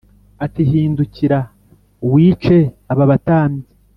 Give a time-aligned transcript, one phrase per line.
[0.45, 1.39] ati “Hindukira
[2.13, 2.59] wice
[2.91, 3.67] aba batambyi.”